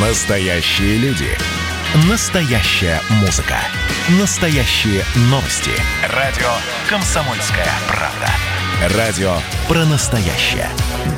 [0.00, 1.26] Настоящие люди.
[2.08, 3.56] Настоящая музыка.
[4.20, 5.72] Настоящие новости.
[6.14, 6.46] Радио
[6.88, 8.96] «Комсомольская правда».
[8.96, 9.32] Радио
[9.66, 10.68] про настоящее.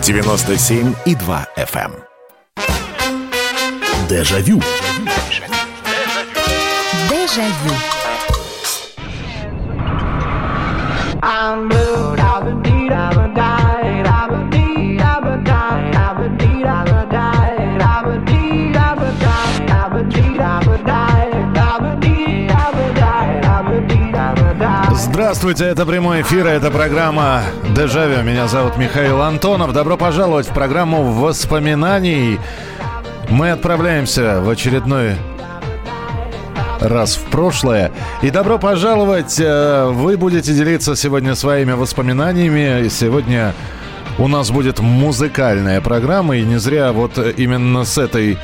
[0.00, 1.92] 97,2 FM.
[2.56, 4.08] эм.
[4.08, 4.62] Дежавю.
[7.10, 7.74] Дежавю.
[11.22, 13.59] I'm blue, I've been deed, I've been
[25.30, 27.42] Здравствуйте, это прямой эфир, это программа
[27.76, 28.24] «Дежавю».
[28.24, 29.72] Меня зовут Михаил Антонов.
[29.72, 32.40] Добро пожаловать в программу воспоминаний.
[33.28, 35.14] Мы отправляемся в очередной
[36.80, 37.92] раз в прошлое.
[38.22, 39.38] И добро пожаловать!
[39.38, 42.88] э, Вы будете делиться сегодня своими воспоминаниями.
[42.88, 43.54] Сегодня
[44.18, 48.36] у нас будет музыкальная программа, и не зря вот именно с этой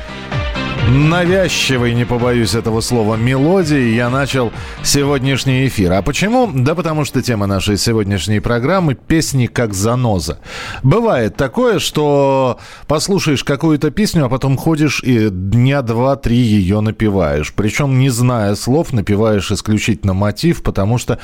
[0.87, 4.51] навязчивой, не побоюсь этого слова, мелодии я начал
[4.83, 5.91] сегодняшний эфир.
[5.93, 6.49] А почему?
[6.53, 10.39] Да потому что тема нашей сегодняшней программы– песни как заноза.
[10.83, 17.53] Бывает такое, что послушаешь какую-то песню, а потом ходишь и дня два-три ее напеваешь.
[17.53, 21.19] Причем, не зная слов, напеваешь исключительно мотив, потому что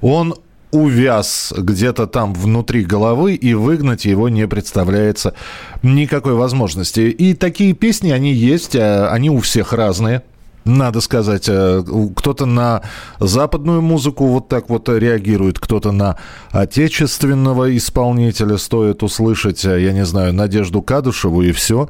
[0.00, 0.34] он
[0.70, 5.34] увяз где-то там внутри головы, и выгнать его не представляется
[5.82, 7.00] никакой возможности.
[7.00, 10.22] И такие песни, они есть, э, они у всех разные.
[10.66, 11.82] Надо сказать, э,
[12.16, 12.82] кто-то на
[13.20, 16.16] западную музыку вот так вот реагирует, кто-то на
[16.50, 21.88] отечественного исполнителя стоит услышать, э, я не знаю, Надежду Кадышеву и все.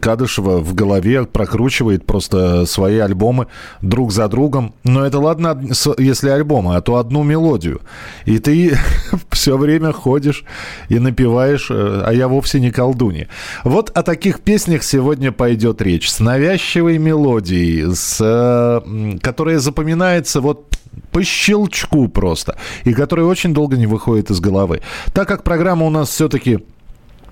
[0.00, 3.46] Кадышева в голове прокручивает просто свои альбомы
[3.80, 4.74] друг за другом.
[4.84, 5.58] Но это ладно,
[5.96, 7.80] если альбомы, а то одну мелодию.
[8.26, 8.76] И ты
[9.30, 10.44] все время ходишь
[10.90, 13.28] и напеваешь, э, а я вовсе не колдунья.
[13.64, 16.10] Вот о таких песнях сегодня пойдет речь.
[16.10, 18.82] С навязчивой мелодией, с,
[19.22, 20.78] которая запоминается вот
[21.12, 24.80] по щелчку просто, и которая очень долго не выходит из головы.
[25.12, 26.60] Так как программа у нас все-таки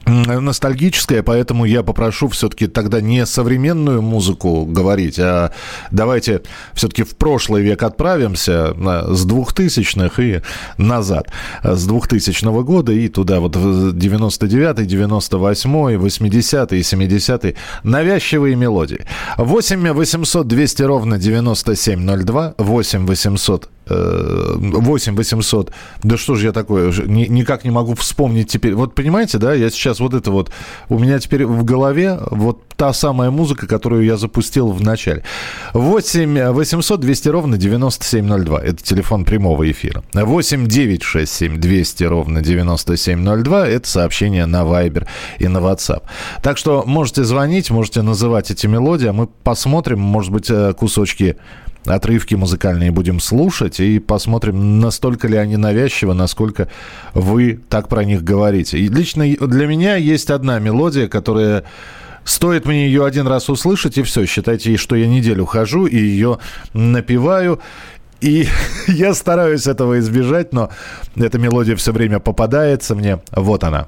[0.06, 5.52] ностальгическая, поэтому я попрошу все-таки тогда не современную музыку говорить, а
[5.90, 6.42] давайте
[6.74, 10.40] все-таки в прошлый век отправимся с 2000-х и
[10.78, 11.30] назад.
[11.62, 17.56] С 2000 года и туда вот в 99-й, 98-й, 80-й и 70-й.
[17.82, 19.04] Навязчивые мелодии.
[19.36, 25.72] 8 800 200 ровно 9702, 8 800 э, 8 800.
[26.02, 26.92] Да что же я такое?
[27.06, 28.74] Никак не могу вспомнить теперь.
[28.74, 30.50] Вот понимаете, да, я сейчас вот это вот...
[30.88, 35.22] У меня теперь в голове вот та самая музыка, которую я запустил в начале.
[35.72, 38.60] 8 800 200 ровно 9702.
[38.60, 40.02] Это телефон прямого эфира.
[40.12, 43.68] 8 967 200 ровно 9702.
[43.68, 45.06] Это сообщение на Viber
[45.38, 46.02] и на WhatsApp.
[46.42, 51.36] Так что можете звонить, можете называть эти мелодии, а мы посмотрим, может быть, э, кусочки
[51.86, 56.68] отрывки музыкальные будем слушать и посмотрим, настолько ли они навязчивы, насколько
[57.14, 58.78] вы так про них говорите.
[58.78, 61.64] И лично для меня есть одна мелодия, которая...
[62.24, 66.40] Стоит мне ее один раз услышать, и все, считайте, что я неделю хожу и ее
[66.72, 67.60] напеваю.
[68.20, 68.48] И
[68.88, 70.70] я стараюсь этого избежать, но
[71.14, 73.20] эта мелодия все время попадается мне.
[73.30, 73.86] Вот она.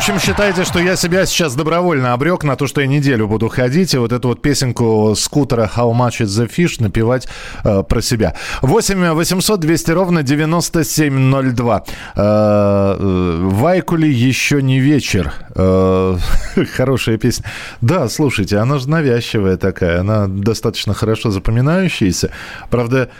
[0.00, 3.92] общем, считайте, что я себя сейчас добровольно обрек на то, что я неделю буду ходить
[3.92, 7.28] и вот эту вот песенку скутера «How much is the fish» напевать
[7.64, 8.34] э, про себя.
[8.62, 11.76] 8 800 200 ровно 9702.
[11.76, 11.82] Э,
[12.16, 15.34] э, Вайкули еще не вечер.
[15.54, 16.16] Э,
[16.74, 17.44] хорошая песня.
[17.82, 22.30] Да, слушайте, она же навязчивая такая, она достаточно хорошо запоминающаяся.
[22.70, 23.10] Правда,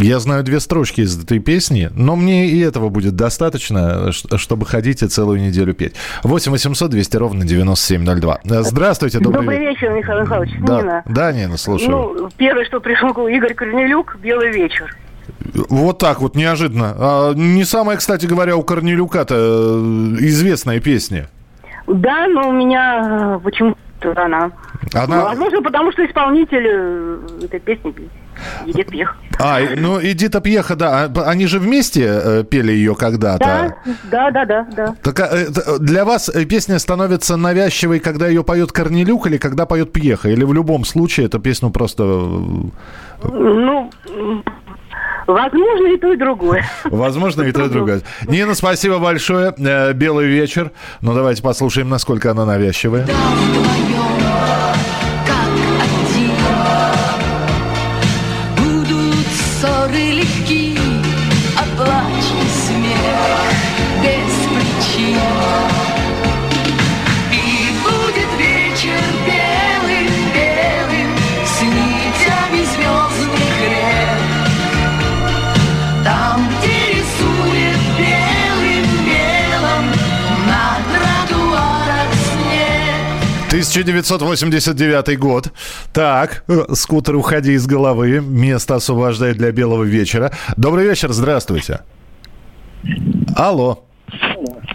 [0.00, 5.02] Я знаю две строчки из этой песни, но мне и этого будет достаточно, чтобы ходить
[5.02, 5.94] и целую неделю петь.
[6.22, 8.40] 8 800 200 ровно 9702.
[8.44, 9.70] Э, Здравствуйте, добрый, Добрый вечер.
[9.70, 10.50] вечер, Михаил Михайлович.
[10.60, 11.02] Да, Нина.
[11.06, 11.90] да, Нина, слушаю.
[11.90, 14.96] Ну, первое, что пришел Игорь Корнелюк, «Белый вечер».
[15.68, 16.94] Вот так вот, неожиданно.
[16.98, 21.28] А, не самая, кстати говоря, у Корнелюка-то э, известная песня.
[21.86, 23.78] Да, но у меня э, почему-то
[24.16, 24.50] она...
[24.94, 27.94] Она- Ну, Возможно, потому что исполнитель э, этой песни
[28.66, 29.16] Едет Пьех.
[29.38, 33.74] А, ну Эдита Пьеха, да, а, они же вместе э, пели ее когда-то.
[34.10, 34.94] Да, да, да, да, да.
[35.02, 39.64] Так, а, это, для вас э, песня становится навязчивой, когда ее поет Корнелюк или когда
[39.66, 40.28] поет Пьеха?
[40.28, 42.02] Или в любом случае эту песню просто...
[43.22, 43.90] э, Ну,
[45.26, 46.64] Возможно, и то, и другое.
[46.84, 48.00] Возможно, и то, и другое.
[48.26, 49.54] Нина, спасибо большое.
[49.58, 50.72] Э, Белый вечер.
[51.02, 53.06] Ну, давайте послушаем, насколько она навязчивая.
[53.06, 53.12] Да,
[60.30, 60.59] Keep
[83.50, 85.52] 1989 год.
[85.92, 88.20] Так, э, скутер, уходи из головы.
[88.20, 90.30] Место освобождает для белого вечера.
[90.56, 91.80] Добрый вечер, здравствуйте.
[93.34, 93.84] Алло.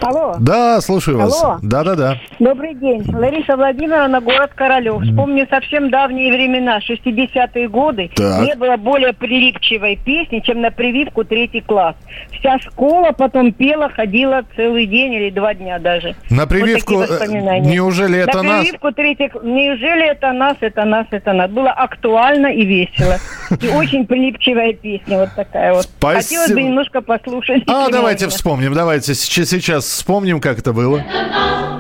[0.06, 1.44] Алло, Да, слушаю вас.
[1.44, 1.58] Алло.
[1.64, 2.20] Да-да-да.
[2.38, 3.04] добрый день.
[3.12, 5.02] Лариса Владимировна, город Королев.
[5.04, 8.12] Вспомню совсем давние времена, 60-е годы.
[8.16, 8.44] Так.
[8.46, 11.96] Не было более прилипчивой песни, чем на прививку третий класс.
[12.40, 16.16] Вся школа потом пела, ходила целый день или два дня даже.
[16.30, 17.68] На Вот прививку, э, воспоминания.
[17.72, 18.62] неужели это на нас?
[18.64, 21.50] прививку третий Неужели это нас, это нас, это нас?
[21.50, 23.16] Было актуально и весело.
[23.60, 25.86] И очень прилипчивая песня вот такая вот.
[25.86, 26.22] Спасибо.
[26.22, 27.64] Хотелось бы немножко послушать.
[27.68, 28.74] А, давайте вспомним.
[28.74, 30.98] Давайте сейчас, сейчас вспомним, как это было.
[30.98, 31.36] Это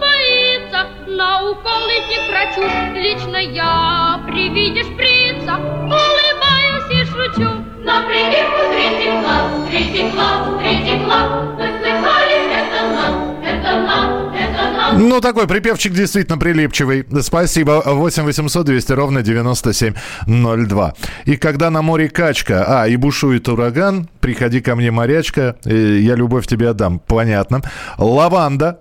[0.00, 2.62] боится, на укол идти врачу.
[2.94, 7.50] Лично я при виде шприца улыбаюсь и шучу.
[7.84, 11.61] На прививку третий класс, третий класс, третий класс.
[14.98, 17.04] Ну, такой припевчик действительно прилипчивый.
[17.22, 17.82] Спасибо.
[17.84, 20.94] 8 800 200 ровно 9702.
[21.24, 26.14] И когда на море качка, а, и бушует ураган, приходи ко мне, морячка, э, я
[26.14, 26.98] любовь тебе отдам.
[26.98, 27.62] Понятно.
[27.98, 28.78] Лаванда.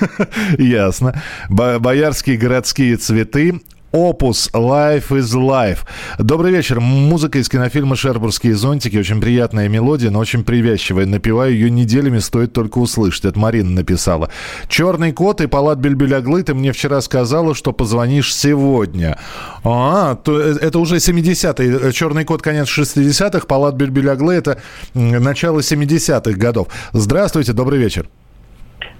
[0.58, 1.20] Ясно.
[1.48, 3.60] Бо- Боярские городские цветы.
[3.92, 5.80] Опус Life is Life.
[6.18, 6.80] Добрый вечер.
[6.80, 8.96] Музыка из кинофильма «Шербургские зонтики».
[8.96, 11.04] Очень приятная мелодия, но очень привязчивая.
[11.04, 13.26] Напеваю ее неделями, стоит только услышать.
[13.26, 14.30] Это Марина написала.
[14.66, 19.18] «Черный кот» и «Палат Бельбеляглы» ты мне вчера сказала, что позвонишь сегодня.
[19.62, 21.92] А, то это уже 70-е.
[21.92, 24.58] «Черный кот» конец 60-х, «Палат Бельбеляглы» это
[24.94, 26.68] начало 70-х годов.
[26.94, 28.08] Здравствуйте, добрый вечер.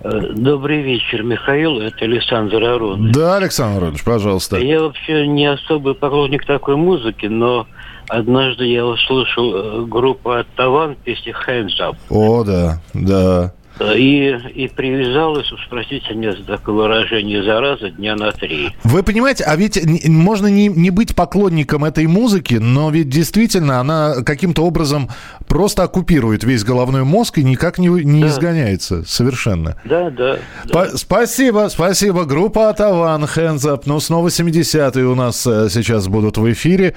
[0.05, 1.81] Э, Добрый вечер, Михаил.
[1.81, 3.13] Это Александр Арон.
[3.13, 4.59] Да, Александр Иванович, пожалуйста.
[4.59, 7.67] Я вообще не особый поклонник такой музыки, но
[8.09, 11.97] однажды я услышал э, группу от Таван песни Hands Up.
[12.11, 13.53] О, да, да.
[13.97, 18.71] И, и привязалась, уж простите мне за такое выражение, зараза дня на три.
[18.85, 24.23] Вы понимаете, а ведь можно не, не быть поклонником этой музыки, но ведь действительно она
[24.25, 25.09] каким-то образом
[25.49, 28.29] просто оккупирует весь головной мозг и никак не, не Да.
[28.29, 29.77] изгоняется совершенно.
[29.85, 30.39] Да, да.
[30.65, 30.73] да.
[30.73, 32.25] По- спасибо, спасибо.
[32.25, 33.83] Группа Атаван, Hands Up.
[33.87, 36.95] Ну, снова 70-е у нас э, сейчас будут в эфире.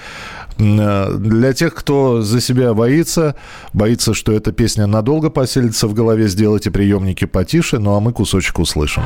[0.57, 3.35] Э, Для тех, кто за себя боится,
[3.73, 8.59] боится, что эта песня надолго поселится в голове, сделайте приемники потише, ну а мы кусочек
[8.59, 9.03] услышим.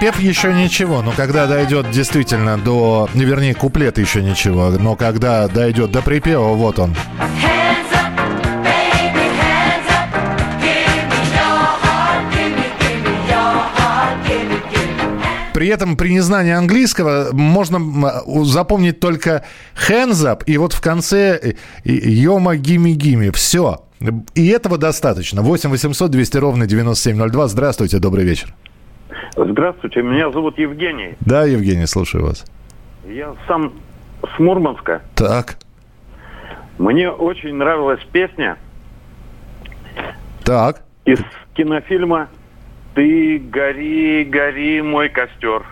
[0.00, 3.10] Припев еще ничего, но когда дойдет действительно до...
[3.12, 6.96] ну, Вернее, куплет еще ничего, но когда дойдет до припева, вот он.
[15.52, 17.78] При этом при незнании английского можно
[18.44, 19.44] запомнить только
[19.86, 23.28] hands up и вот в конце йома гими гими.
[23.28, 23.84] Все.
[24.34, 25.42] И этого достаточно.
[25.42, 27.48] 8 800 200 ровно 9702.
[27.48, 28.54] Здравствуйте, добрый вечер.
[29.36, 31.16] Здравствуйте, меня зовут Евгений.
[31.20, 32.44] Да, Евгений, слушаю вас.
[33.06, 33.72] Я сам
[34.22, 35.02] с Мурманска.
[35.14, 35.56] Так,
[36.78, 38.56] Мне очень нравилась песня
[40.44, 40.82] так.
[41.04, 41.18] из
[41.54, 42.28] кинофильма
[42.94, 45.62] «Ты гори, гори, мой костер».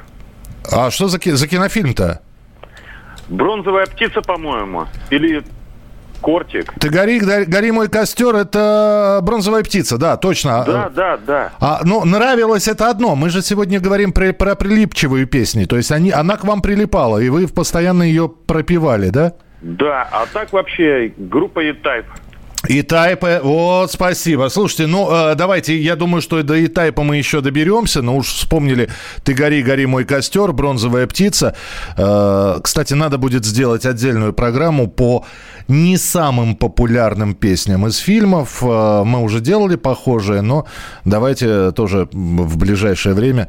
[0.70, 2.20] А что за, за кинофильм-то?
[3.28, 4.86] «Бронзовая птица», по-моему.
[5.10, 5.42] Или
[6.20, 6.74] «Кортик».
[6.80, 10.64] Ты гори, гори, гори мой костер, это бронзовая птица, да, точно.
[10.66, 11.52] Да, да, да.
[11.60, 13.14] А, ну, нравилось это одно.
[13.14, 15.64] Мы же сегодня говорим про, про прилипчивые песни.
[15.64, 19.34] То есть они, она к вам прилипала, и вы постоянно ее пропевали, да?
[19.60, 22.06] Да, а так вообще группа E-Type.
[22.66, 24.48] И тайпы, вот, спасибо.
[24.48, 28.26] Слушайте, ну, э, давайте, я думаю, что до и тайпа мы еще доберемся, но уж
[28.26, 28.88] вспомнили
[29.22, 31.54] «Ты гори, гори мой костер», «Бронзовая птица».
[31.96, 35.24] Э, кстати, надо будет сделать отдельную программу по
[35.68, 38.62] не самым популярным песням из фильмов.
[38.62, 40.66] Э, мы уже делали похожее, но
[41.04, 43.48] давайте тоже в ближайшее время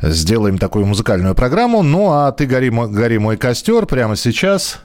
[0.00, 1.82] сделаем такую музыкальную программу.
[1.82, 4.80] Ну, а «Ты гори, гори мой костер» прямо сейчас...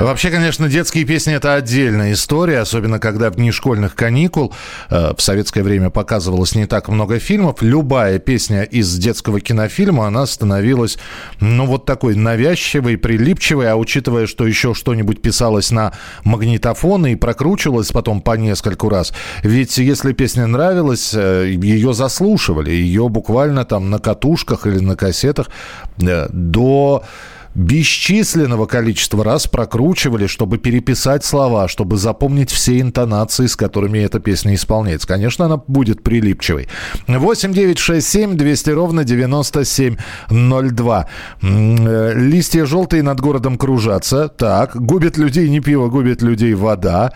[0.00, 4.54] Вообще, конечно, детские песни это отдельная история, особенно когда в дни школьных каникул
[4.88, 7.60] э, в советское время показывалось не так много фильмов.
[7.60, 10.96] Любая песня из детского кинофильма, она становилась,
[11.40, 15.92] ну, вот такой навязчивой, прилипчивой, а учитывая, что еще что-нибудь писалось на
[16.24, 19.12] магнитофоны и прокручивалось потом по нескольку раз.
[19.42, 25.50] Ведь если песня нравилась, э, ее заслушивали, ее буквально там на катушках или на кассетах
[26.00, 27.04] э, до
[27.54, 34.54] бесчисленного количества раз прокручивали, чтобы переписать слова, чтобы запомнить все интонации, с которыми эта песня
[34.54, 35.08] исполняется.
[35.08, 36.68] Конечно, она будет прилипчивой.
[37.08, 41.06] 8 9 6 7 200 ровно 9702.
[41.42, 44.28] М, э, Листья желтые над городом кружатся.
[44.28, 44.76] Так.
[44.76, 47.12] Губит людей не пиво, губит людей вода.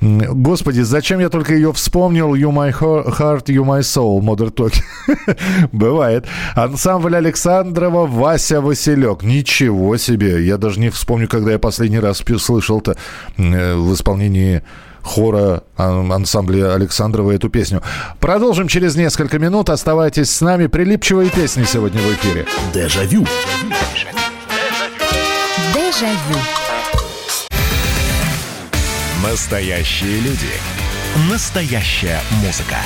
[0.00, 2.34] Господи, зачем я только ее вспомнил?
[2.34, 4.82] You my heart, you my soul, Modern Talking.
[5.72, 6.26] Бывает.
[6.54, 9.22] Ансамбль Александрова, Вася Василек.
[9.22, 10.44] Ничего себе.
[10.44, 12.96] Я даже не вспомню, когда я последний раз слышал-то
[13.36, 14.62] э, в исполнении
[15.02, 17.82] хора ан- ансамбля Александрова эту песню.
[18.20, 19.68] Продолжим через несколько минут.
[19.70, 20.66] Оставайтесь с нами.
[20.66, 22.46] Прилипчивые песни сегодня в эфире.
[22.72, 23.26] Дежавю.
[25.74, 26.38] Дежавю.
[29.22, 30.50] Настоящие люди.
[31.30, 32.76] Настоящая музыка.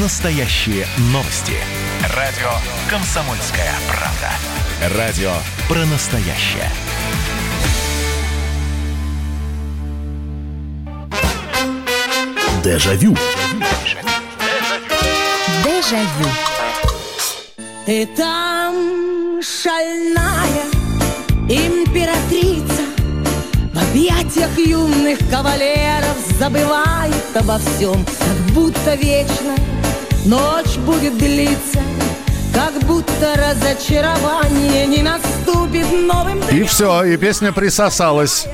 [0.00, 1.54] Настоящие новости.
[2.16, 2.50] Радио
[2.88, 4.30] «Комсомольская правда».
[4.92, 5.32] Радио
[5.66, 6.70] про настоящее.
[12.62, 13.16] Дежавю.
[15.64, 16.28] Дежавю.
[17.86, 20.64] И там шальная
[21.48, 22.82] императрица
[23.72, 29.56] В объятиях юных кавалеров Забывает обо всем, как будто вечно
[30.26, 31.80] Ночь будет длиться,
[32.82, 38.46] будто разочарование Не наступит новым И все, и песня присосалась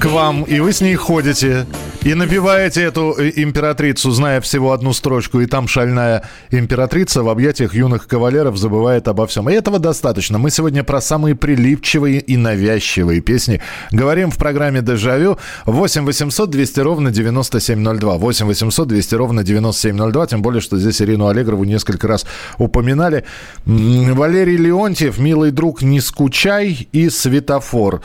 [0.00, 1.66] к вам, и вы с ней ходите.
[2.04, 7.74] И напеваете эту э, императрицу, зная всего одну строчку, и там шальная императрица в объятиях
[7.74, 9.48] юных кавалеров забывает обо всем.
[9.48, 10.36] И этого достаточно.
[10.36, 15.38] Мы сегодня про самые прилипчивые и навязчивые песни говорим в программе «Дежавю».
[15.64, 18.18] 8 800 200 ровно 9702.
[18.18, 20.26] 8 800 200 ровно 9702.
[20.26, 22.26] Тем более, что здесь Ирину Аллегрову несколько раз
[22.58, 23.24] упоминали.
[23.64, 28.02] Валерий Леонтьев, «Милый друг, не скучай» и «Светофор».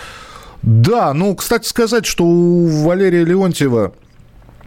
[0.61, 3.93] Да, ну, кстати сказать, что у Валерия Леонтьева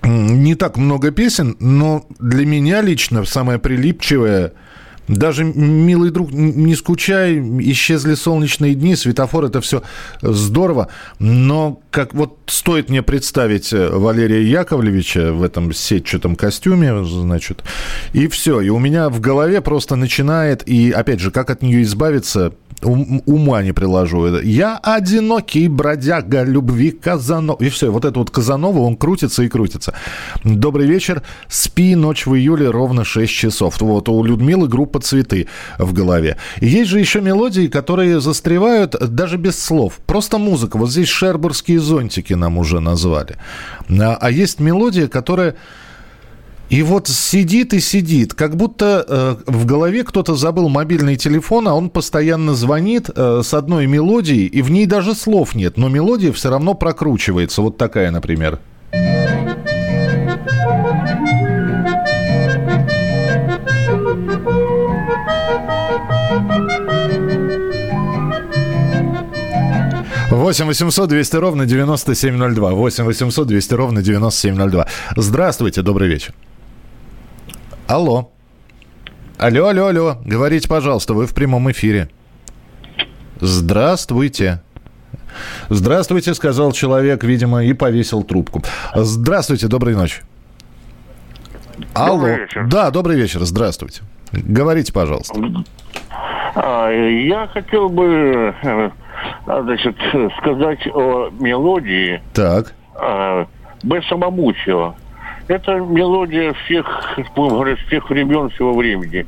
[0.05, 4.53] не так много песен, но для меня лично самое прилипчивое
[5.09, 7.39] даже милый друг, не скучай,
[7.71, 9.83] исчезли солнечные дни, светофор, это все
[10.23, 10.89] здорово.
[11.19, 17.63] Но как вот стоит мне представить э, Валерия Яковлевича в этом сетчатом костюме, значит,
[18.13, 18.61] и все.
[18.61, 23.23] И у меня в голове просто начинает, и опять же, как от нее избавиться, ум-
[23.27, 24.39] ума не приложу.
[24.41, 27.59] Я одинокий бродяга любви Казанова.
[27.63, 29.95] И все, вот это вот Казанова, он крутится и крутится.
[30.45, 31.23] Добрый вечер.
[31.49, 33.81] Спи, ночь в июле, ровно 6 часов.
[33.81, 36.37] Вот у Людмилы группа «Цветы» в голове.
[36.61, 40.01] Есть же еще мелодии, которые застревают даже без слов.
[40.07, 40.77] Просто музыка.
[40.77, 43.37] Вот здесь шербургские зонтики нам уже назвали.
[43.89, 45.57] А, а есть мелодия, которая...
[46.71, 51.75] И вот сидит и сидит, как будто э, в голове кто-то забыл мобильный телефон, а
[51.75, 56.33] он постоянно звонит э, с одной мелодией, и в ней даже слов нет, но мелодия
[56.33, 57.61] все равно прокручивается.
[57.61, 58.59] Вот такая, например.
[70.53, 72.73] Восемь 800 200 ровно 9702.
[72.73, 74.87] 8 800 200 ровно 9702.
[75.17, 76.35] Здравствуйте, добрый вечер.
[77.87, 78.31] Алло.
[79.39, 80.19] Алло, алло, алло.
[80.27, 82.11] Говорите, пожалуйста, вы в прямом эфире.
[83.41, 84.61] Здравствуйте.
[85.71, 88.63] Здравствуйте, сказал человек, видимо, и повесил трубку.
[88.95, 90.21] Здравствуйте, доброй ночи.
[91.95, 92.19] Алло.
[92.19, 92.67] Добрый вечер.
[92.67, 94.03] Да, добрый вечер, здравствуйте.
[94.33, 95.35] Говорите, пожалуйста.
[96.55, 98.91] А, Я хотел бы э,
[99.47, 99.97] значит,
[100.39, 102.73] сказать о мелодии Так.
[102.95, 103.47] а,
[103.83, 104.95] Бесса Мамучева.
[105.49, 106.87] Это мелодия всех,
[107.35, 109.27] будем говорить, всех времен, всего времени.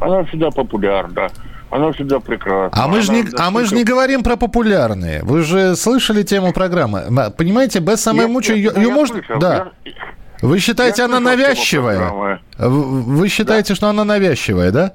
[0.00, 1.28] Она всегда популярна,
[1.70, 2.82] она всегда прекрасна.
[2.82, 5.22] А мы же не, а мы же не говорим про популярные.
[5.22, 7.02] Вы же слышали тему программы.
[7.36, 9.16] Понимаете, без самой Я- мучи я- ее, я можно.
[9.16, 9.68] слышал, Да.
[10.42, 12.40] Вы считаете, я она навязчивая?
[12.58, 14.92] Вы считаете, что она навязчивая, да?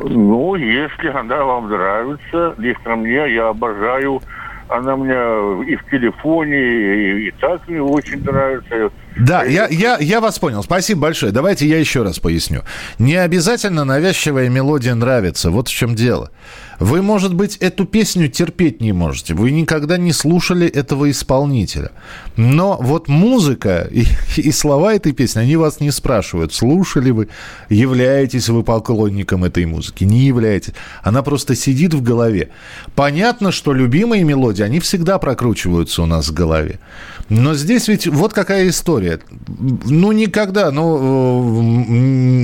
[0.00, 4.22] Ну, если она вам нравится, лично мне, я обожаю.
[4.68, 5.14] Она мне
[5.72, 8.90] и в телефоне, и, и так мне очень нравится.
[9.16, 10.62] Да, я, я, я вас понял.
[10.62, 11.32] Спасибо большое.
[11.32, 12.62] Давайте я еще раз поясню.
[12.98, 15.50] Не обязательно навязчивая мелодия нравится.
[15.50, 16.30] Вот в чем дело.
[16.78, 19.34] Вы, может быть, эту песню терпеть не можете.
[19.34, 21.90] Вы никогда не слушали этого исполнителя.
[22.36, 24.04] Но вот музыка и,
[24.36, 27.28] и слова этой песни, они вас не спрашивают, слушали вы,
[27.68, 30.74] являетесь вы поклонником этой музыки, не являетесь.
[31.02, 32.50] Она просто сидит в голове.
[32.94, 36.78] Понятно, что любимые мелодии, они всегда прокручиваются у нас в голове.
[37.28, 38.97] Но здесь ведь вот какая история.
[38.98, 41.88] Ну, никогда, ну, э,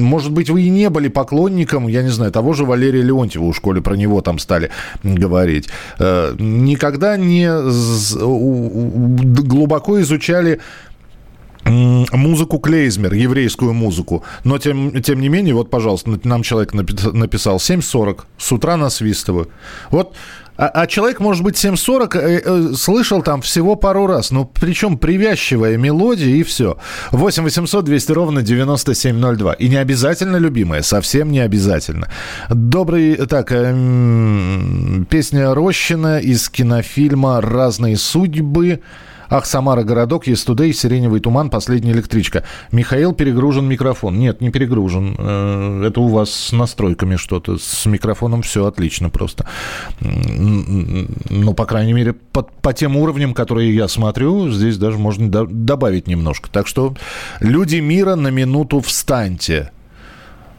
[0.03, 3.53] может быть, вы и не были поклонником, я не знаю, того же Валерия Леонтьева, у
[3.53, 4.71] школе про него там стали
[5.03, 5.69] говорить.
[5.99, 7.49] Э, Никогда не
[9.43, 10.61] глубоко изучали
[11.67, 14.23] музыку Клейзмер, еврейскую музыку.
[14.45, 19.49] Но тем, тем не менее, вот, пожалуйста, нам человек напи- написал 7.40, с утра насвистываю.
[19.91, 20.15] Вот
[20.57, 24.31] а, а человек, может быть, 7.40 э, э, слышал там всего пару раз.
[24.31, 26.79] Ну, причем привязчивая мелодия и все.
[27.11, 29.55] 8 800 200 ровно 9702.
[29.55, 32.09] И не обязательно любимая, совсем не обязательно.
[32.51, 33.17] Добрый...
[33.27, 38.81] Так, эм, песня Рощина из кинофильма «Разные судьбы».
[39.37, 42.45] Ах, Самара, городок, Естудей, Сиреневый туман, последняя электричка.
[42.71, 44.17] Михаил, перегружен микрофон.
[44.17, 45.17] Нет, не перегружен.
[45.19, 47.59] Э, Это у вас с настройками что-то.
[47.59, 49.45] С микрофоном все отлично просто.
[50.01, 55.47] Ну, по крайней мере, по, по тем уровням, которые я смотрю, здесь даже можно до-
[55.47, 56.49] добавить немножко.
[56.49, 56.95] Так что,
[57.41, 59.73] люди мира, на минуту встаньте.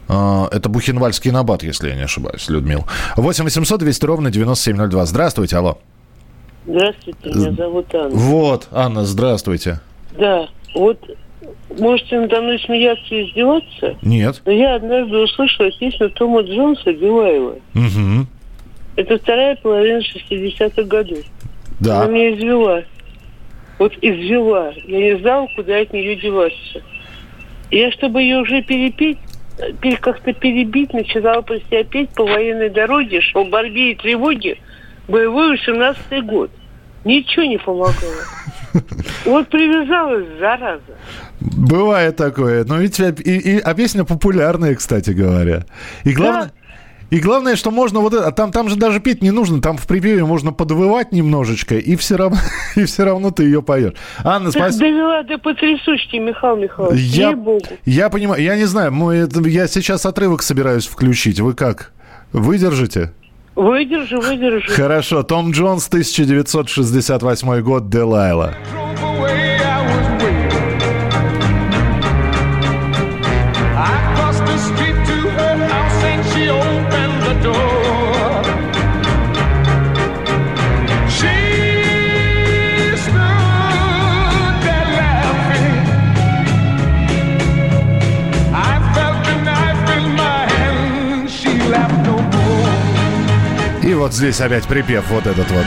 [0.06, 2.84] А, Это Бухенвальский набат, если я не ошибаюсь, Людмил.
[3.16, 5.06] 8 800 200 ровно 9702.
[5.06, 5.78] Здравствуйте, алло.
[6.66, 8.16] Здравствуйте, меня зовут Анна.
[8.16, 9.80] Вот, Анна, здравствуйте.
[10.18, 10.98] Да, вот
[11.78, 14.42] можете надо мной смеяться и издеваться, Нет.
[14.44, 17.56] но я однажды услышала песню Тома Джонса «Дилайла».
[17.74, 18.26] Мгм.
[18.96, 21.18] Это вторая половина 60-х годов.
[21.80, 22.02] Да.
[22.02, 22.84] Она меня извела.
[23.78, 24.72] Вот извела.
[24.86, 26.82] Я не знала, куда от нее деваться.
[27.70, 29.18] Я, чтобы ее уже перепеть,
[29.58, 34.56] э, как-то перебить, начинала про себя петь по военной дороге, шел борьбе и тревоге,
[35.08, 36.50] боевой 18-й год.
[37.04, 37.94] Ничего не помогало.
[39.24, 40.82] Вот привязалась, зараза.
[41.40, 42.64] Бывает такое.
[42.64, 43.04] Но ведь и,
[43.38, 45.64] и- а песня популярная, кстати говоря.
[46.04, 46.52] И главное...
[47.08, 49.86] И главное, что можно вот это, там, там же даже петь не нужно, там в
[49.86, 52.36] припеве можно подвывать немножечко, и все равно,
[52.74, 53.92] и все равно ты ее поешь.
[54.24, 54.80] Анна, спасибо.
[54.86, 57.00] довела до потрясущей, Михаил Михайлович.
[57.00, 57.64] Я, Ей-богу.
[57.84, 61.38] я понимаю, я не знаю, это- я сейчас отрывок собираюсь включить.
[61.38, 61.92] Вы как?
[62.32, 63.12] Выдержите?
[63.56, 64.68] Выдержи, выдержи.
[64.68, 65.22] Хорошо.
[65.22, 68.54] Том Джонс, 1968 год, Делайла.
[69.18, 69.45] I
[94.06, 95.64] вот здесь опять припев вот этот вот.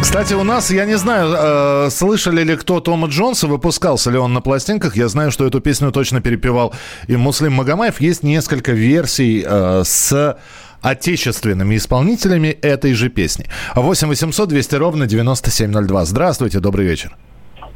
[0.00, 4.32] Кстати, у нас, я не знаю, э, слышали ли кто Тома Джонса, выпускался ли он
[4.32, 4.94] на пластинках.
[4.96, 6.74] Я знаю, что эту песню точно перепевал
[7.08, 8.00] и Муслим Магомаев.
[8.00, 10.38] Есть несколько версий э, с
[10.80, 13.46] отечественными исполнителями этой же песни.
[13.74, 16.04] 8 800 200 ровно 9702.
[16.04, 17.16] Здравствуйте, добрый вечер.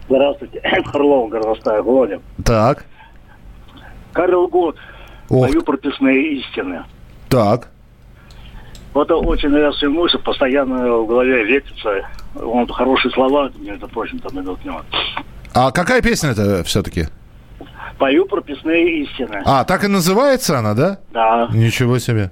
[0.08, 0.60] Здравствуйте.
[0.84, 2.20] Харлов, горностая, Володя.
[2.44, 2.84] Так,
[4.16, 4.76] Карл Год.
[5.28, 5.46] Ох.
[5.46, 6.82] Пою прописные истины.
[7.28, 7.68] так.
[8.94, 11.90] Вот очень нравится мысль, постоянно в голове вертится.
[12.34, 14.80] Он хорошие слова, между прочим, там идут него.
[15.52, 17.04] А какая песня это все-таки?
[17.98, 19.42] Пою прописные истины.
[19.44, 20.98] А, так и называется она, да?
[21.12, 21.48] Да.
[21.52, 22.30] Ничего себе.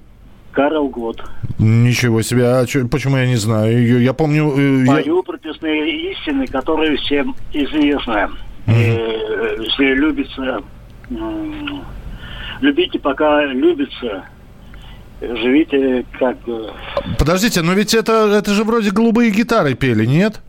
[0.53, 1.23] Карл Год.
[1.59, 2.47] Ничего себе.
[2.47, 4.03] А чё- почему я не знаю ее?
[4.03, 4.51] Я помню...
[4.57, 8.27] э, я- Пою прописные истины, которые всем известны.
[8.67, 10.65] И, э, если любится, м,
[12.61, 14.25] любите, пока любится.
[15.21, 16.37] Живите как...
[17.17, 20.41] Подождите, но ведь это, это же вроде голубые гитары пели, нет?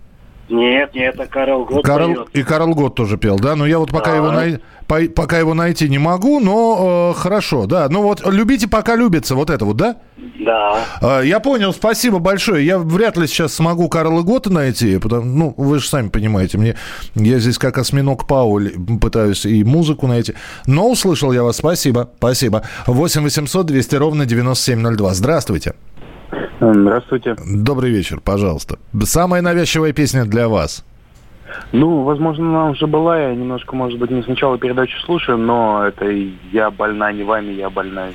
[0.48, 2.28] Нет, нет, это Карл Гот Карл, поет.
[2.32, 3.56] и Карл Гот тоже пел, да?
[3.56, 4.16] Но я вот пока, Да.
[4.16, 7.88] его, най- по- пока его найти не могу, но э, хорошо, да.
[7.90, 9.96] Ну вот любите, пока любится, вот это вот, да?
[10.38, 10.78] Да.
[11.02, 12.64] А, Я понял, спасибо большое.
[12.64, 16.76] Я вряд ли сейчас смогу Карла Гота найти, потому, ну, вы же сами понимаете, мне,
[17.16, 20.34] я здесь как осьминог Пауль пытаюсь и музыку найти.
[20.66, 22.62] Но услышал я вас, спасибо, спасибо.
[22.86, 25.14] 8 800 200 ровно 9702.
[25.14, 25.74] Здравствуйте.
[26.60, 27.36] Здравствуйте.
[27.46, 28.78] Добрый вечер, пожалуйста.
[29.04, 30.84] Самая навязчивая песня для вас.
[31.72, 36.06] Ну, возможно, она уже была, я немножко, может быть, не сначала передачу слушаю, но это
[36.52, 38.08] «Я больна не вами, я больна».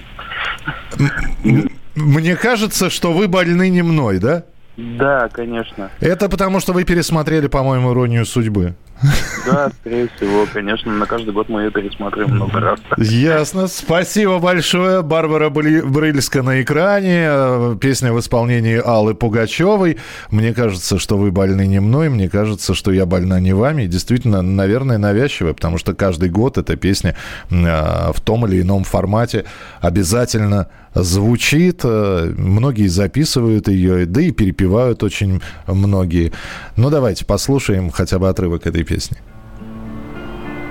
[1.95, 4.43] Мне кажется, что вы больны не мной, да?
[4.77, 5.89] Да, конечно.
[5.99, 8.75] Это потому, что вы пересмотрели, по-моему, «Иронию судьбы».
[9.45, 10.91] Да, скорее всего, конечно.
[10.91, 12.79] На каждый год мы ее пересматриваем много раз.
[12.97, 13.67] Ясно.
[13.67, 15.01] Спасибо большое.
[15.01, 17.75] Барбара Брыльска на экране.
[17.79, 19.97] Песня в исполнении Аллы Пугачевой.
[20.29, 22.09] Мне кажется, что вы больны не мной.
[22.09, 23.87] Мне кажется, что я больна не вами.
[23.87, 27.15] Действительно, наверное, навязчивая, потому что каждый год эта песня
[27.49, 29.45] э, в том или ином формате
[29.81, 31.81] обязательно звучит.
[31.83, 36.31] Э, Многие записывают ее, да и перепевают очень многие.
[36.75, 38.90] Ну, давайте послушаем хотя бы отрывок этой песни.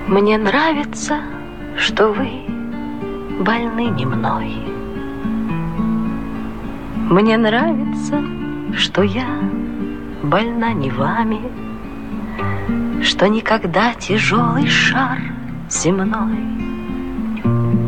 [0.07, 1.21] Мне нравится,
[1.77, 2.29] что вы
[3.43, 4.53] больны не мной.
[7.09, 8.23] Мне нравится,
[8.77, 9.27] что я
[10.23, 11.41] больна не вами,
[13.03, 15.19] Что никогда тяжелый шар
[15.69, 16.37] земной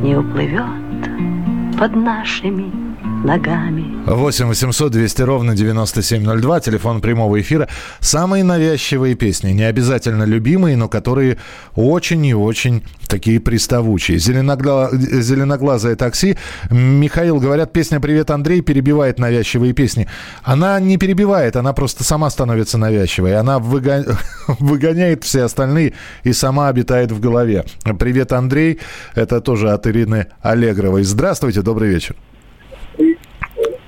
[0.01, 2.92] Не уплывет под нашими
[3.23, 4.03] ногами.
[4.05, 7.67] 8 800 200 ровно 9702, телефон прямого эфира.
[7.99, 11.37] Самые навязчивые песни, не обязательно любимые, но которые
[11.75, 14.17] очень и очень такие приставучие.
[14.17, 14.89] Зеленогла...
[14.91, 16.37] Зеленоглазое такси.
[16.69, 20.07] Михаил, говорят, песня «Привет, Андрей» перебивает навязчивые песни.
[20.43, 23.37] Она не перебивает, она просто сама становится навязчивой.
[23.37, 24.17] Она выго-
[24.59, 27.65] выгоняет все остальные и сама обитает в голове.
[27.99, 28.79] «Привет, Андрей»—
[29.15, 31.03] это тоже от Ирины Аллегровой.
[31.03, 32.15] Здравствуйте, добрый вечер.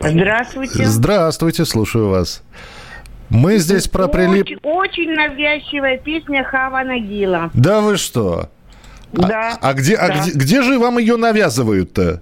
[0.09, 0.85] Здравствуйте.
[0.85, 2.43] Здравствуйте, слушаю вас.
[3.29, 4.45] Мы здесь про прилип...
[4.45, 7.49] Очень, очень навязчивая песня Хава Нагила.
[7.53, 8.49] Да вы что?
[9.11, 9.57] Да.
[9.61, 10.21] А где, а да.
[10.21, 12.21] где, где же вам ее навязывают-то?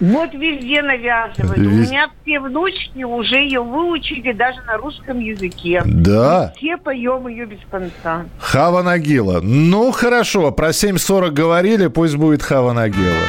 [0.00, 1.58] Вот везде навязывают.
[1.58, 5.82] У Вез- меня все внучки уже ее выучили даже на русском языке.
[5.84, 6.52] Да?
[6.52, 8.24] Мы все поем ее без конца.
[8.38, 9.40] Хава Нагила.
[9.40, 13.26] Ну, хорошо, про 7.40 говорили, пусть будет Хава Нагила.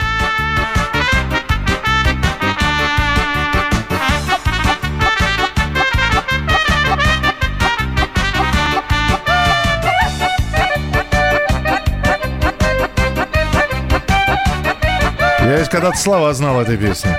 [15.49, 17.09] Я ведь когда-то слова знал этой песни.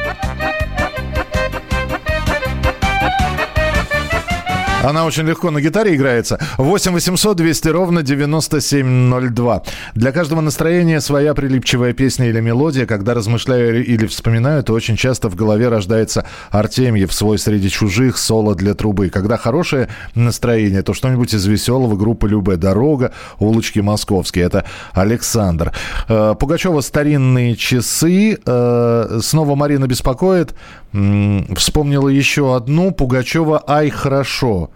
[4.82, 6.38] Она очень легко на гитаре играется.
[6.56, 9.62] 8 800 200 ровно 9702.
[9.94, 12.86] Для каждого настроения своя прилипчивая песня или мелодия.
[12.86, 18.54] Когда размышляю или вспоминаю, то очень часто в голове рождается Артемьев свой среди чужих соло
[18.54, 19.10] для трубы.
[19.10, 24.46] Когда хорошее настроение, то что-нибудь из веселого группы Любе Дорога, улочки Московские.
[24.46, 25.72] Это Александр.
[26.08, 28.38] Э, Пугачева старинные часы.
[28.46, 30.54] Э, Снова Марина беспокоит.
[30.92, 32.92] Вспомнила еще одну.
[32.92, 34.69] Пугачева Ай хорошо.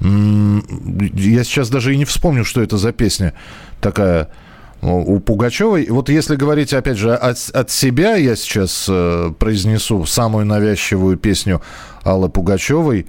[0.00, 3.34] Я сейчас даже и не вспомню, что это за песня
[3.80, 4.28] такая
[4.80, 5.88] у у Пугачевой.
[5.90, 11.60] Вот если говорить, опять же, от, от себя, я сейчас э, произнесу самую навязчивую песню
[12.04, 13.06] Аллы Пугачевой.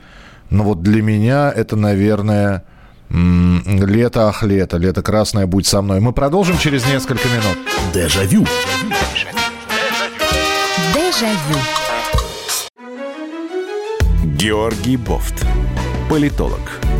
[0.49, 2.63] Но вот для меня это, наверное,
[3.11, 5.99] «Лето, ах, лето», «Лето красное, будь со мной».
[5.99, 7.57] Мы продолжим через несколько минут.
[7.93, 8.45] Дежавю.
[10.93, 11.59] Дежавю.
[14.23, 15.45] Георгий Бофт.
[16.09, 16.78] Политолог,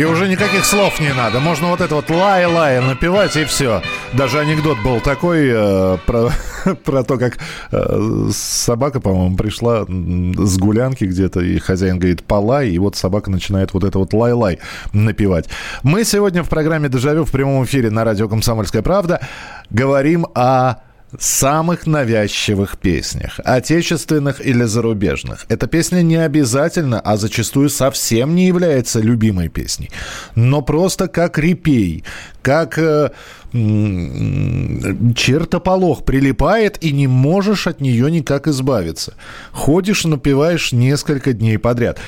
[0.00, 1.40] И уже никаких слов не надо.
[1.40, 3.82] Можно вот это вот лай-лай напевать и все.
[4.14, 6.30] Даже анекдот был такой э, про,
[6.84, 7.36] про то, как
[7.70, 13.74] э, собака, по-моему, пришла с гулянки где-то, и хозяин говорит «полай», и вот собака начинает
[13.74, 14.60] вот это вот лай-лай
[14.94, 15.50] напевать.
[15.82, 19.20] Мы сегодня в программе «Дежавю» в прямом эфире на радио «Комсомольская правда»
[19.68, 20.76] говорим о
[21.18, 29.00] самых навязчивых песнях, отечественных или зарубежных, эта песня не обязательно, а зачастую совсем не является
[29.00, 29.90] любимой песней,
[30.34, 32.04] но просто как репей,
[32.42, 33.10] как э,
[33.52, 39.14] чертополох прилипает, и не можешь от нее никак избавиться.
[39.50, 41.98] Ходишь, напиваешь несколько дней подряд.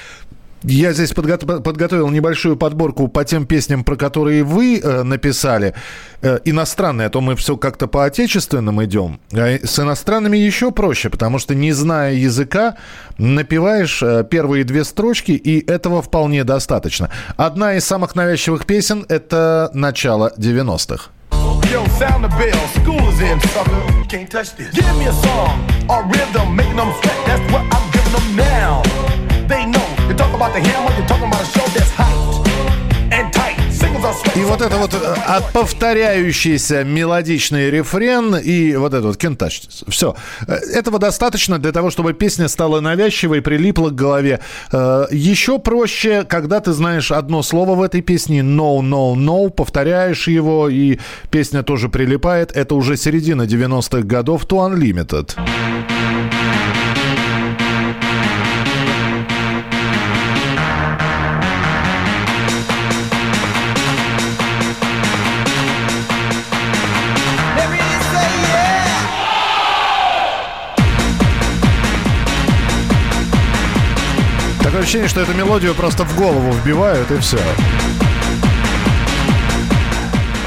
[0.65, 5.75] Я здесь подго- подготовил небольшую подборку по тем песням, про которые вы э, написали.
[6.21, 9.21] Э, иностранные, а то мы все как-то по отечественным идем.
[9.33, 12.77] А с иностранными еще проще, потому что не зная языка,
[13.19, 17.11] напиваешь э, первые две строчки, и этого вполне достаточно.
[17.37, 21.11] Одна из самых навязчивых песен– это начало 90-х.
[21.73, 23.83] Yo, sound the bell, school is in, sucker.
[24.09, 24.71] Can't touch this.
[24.75, 27.17] Give me a song, a rhythm, making them sweat.
[27.27, 28.83] That's what I'm giving them now.
[29.49, 29.92] They know.
[30.09, 32.47] You talk about the hammer, you're talking about a show that's hyped
[33.13, 33.57] and tight.
[33.73, 34.37] Singles are sweat.
[34.37, 39.63] И вот это вот э, от повторяющийся мелодичный рефрен и вот это вот кентач.
[39.89, 40.15] Все.
[40.47, 44.41] Этого достаточно для того, чтобы песня стала навязчивой, прилипла к голове.
[44.73, 50.29] Э, Еще проще, когда ты знаешь одно слово в этой песне no, no, no, повторяешь
[50.29, 50.99] его, и
[51.31, 52.53] песня тоже прилипает.
[52.53, 55.37] Это уже середина 90-х годов To Unlimited.
[74.83, 77.39] Ощущение, что эту мелодию просто в голову вбивают и все.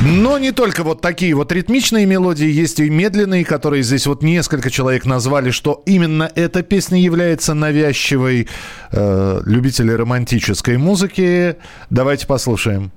[0.01, 4.69] Но не только вот такие вот ритмичные мелодии, есть и медленные, которые здесь вот несколько
[4.69, 8.49] человек назвали, что именно эта песня является навязчивой
[8.91, 11.55] э, любители романтической музыки.
[11.89, 12.91] Давайте послушаем.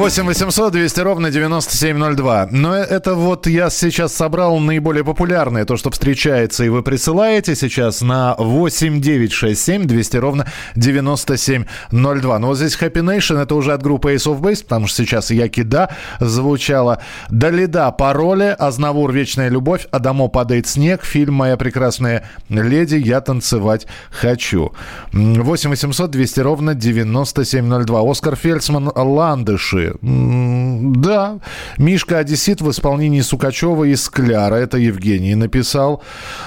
[0.00, 2.48] 8 800 200 ровно 9702.
[2.52, 8.00] Но это вот я сейчас собрал наиболее популярные, то, что встречается, и вы присылаете сейчас
[8.00, 12.38] на 8 9 6 7 200 ровно 9702.
[12.38, 15.30] Но вот здесь Happy Nation, это уже от группы Ace of Base, потому что сейчас
[15.30, 17.02] Яки Да звучало.
[17.28, 24.72] Далида, пароли, Азнавур, Вечная любовь, Адамо падает снег, фильм «Моя прекрасная леди», я танцевать хочу.
[25.12, 28.10] М, 8 800 200 ровно 9702.
[28.10, 29.89] Оскар Фельдсман «Ландыши».
[30.02, 31.38] Да.
[31.78, 34.54] Мишка Одессит в исполнении Сукачева и Скляра.
[34.56, 36.02] Это Евгений написал.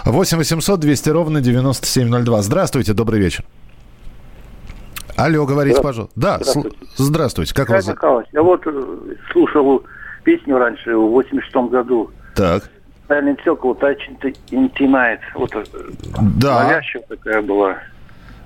[0.06, 2.42] 8 800 200 ровно 9702.
[2.42, 3.44] Здравствуйте, добрый вечер.
[5.16, 6.10] Алло, говорите, Здравствуйте.
[6.16, 6.20] пожалуйста.
[6.20, 6.78] Да, Здравствуйте.
[6.98, 7.54] здравствуйте.
[7.54, 7.96] Как Михаил вас?
[7.96, 9.84] Михайлович, я вот э, слушал
[10.24, 12.10] песню раньше, в 86 году.
[12.36, 12.70] Так.
[13.10, 13.98] Circle, Touch
[14.52, 15.20] Into Night.
[15.36, 15.64] Вот э,
[16.38, 16.64] Да.
[16.64, 17.78] навязчивая такая была.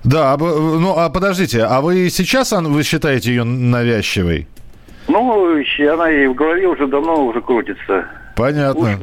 [0.03, 4.47] Да, а вы- ну а подождите, а вы сейчас вы считаете ее навязчивой?
[5.07, 8.05] Ну, она и в голове уже давно уже крутится.
[8.37, 8.99] Понятно.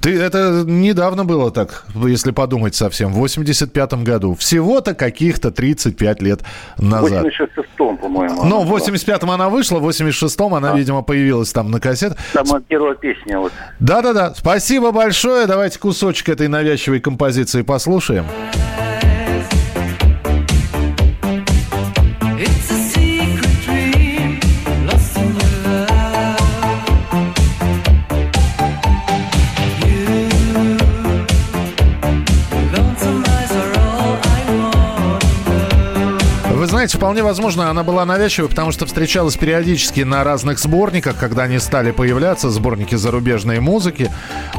[0.00, 4.36] Ты, это недавно было так, если подумать совсем, в 85-м году.
[4.36, 6.40] Всего-то каких-то 35 лет
[6.76, 7.26] В назад.
[7.26, 8.44] 86-м, по-моему.
[8.44, 8.78] Ну, в была.
[8.78, 12.16] 85-м она вышла, в 86-м она, видимо, появилась там на кассет.
[12.32, 13.52] Самая первая песня вот.
[13.80, 15.46] Да-да-да, спасибо большое.
[15.46, 18.26] Давайте кусочек этой навязчивой композиции послушаем.
[18.26, 18.95] It's
[36.76, 41.58] знаете, вполне возможно, она была навязчивой, потому что встречалась периодически на разных сборниках, когда они
[41.58, 44.12] стали появляться, сборники зарубежной музыки,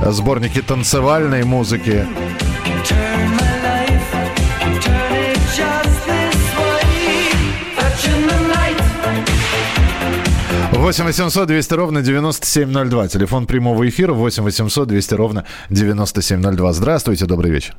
[0.03, 2.08] сборники танцевальной музыки.
[2.89, 4.01] Turn my life,
[4.82, 7.38] turn it just this way.
[7.77, 8.82] Touching the night.
[10.71, 13.10] 8 800 200 ровно 9702.
[13.10, 16.73] Телефон прямого эфира 8 800 200 ровно 9702.
[16.73, 17.75] Здравствуйте, добрый вечер.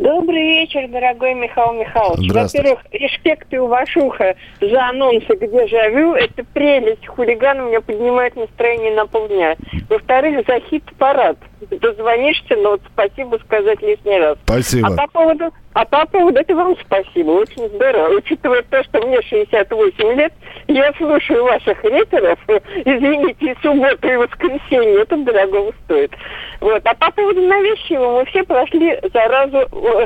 [0.00, 2.32] Добрый вечер, дорогой Михаил Михайлович.
[2.32, 6.14] Во-первых, респект и уважуха за анонсы «Где живу».
[6.14, 7.06] Это прелесть.
[7.06, 9.56] Хулиган у меня поднимает настроение на полдня.
[9.90, 11.36] Во-вторых, за хит-парад.
[11.70, 14.38] Дозвонишься, но вот спасибо сказать лишний раз.
[14.44, 14.88] Спасибо.
[14.88, 15.44] А по поводу,
[15.74, 18.16] а по поводу, это вам спасибо, очень здорово.
[18.16, 20.32] Учитывая то, что мне 68 лет,
[20.68, 22.38] я слушаю ваших реперов,
[22.84, 26.12] извините, и субботу, и воскресенье, это дорого стоит.
[26.60, 26.82] Вот.
[26.84, 29.58] А по поводу навязчивого, мы все прошли заразу,